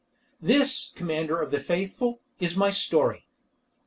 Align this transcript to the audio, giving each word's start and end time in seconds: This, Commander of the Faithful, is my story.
This, 0.41 0.91
Commander 0.95 1.39
of 1.39 1.51
the 1.51 1.59
Faithful, 1.59 2.21
is 2.39 2.55
my 2.57 2.71
story. 2.71 3.27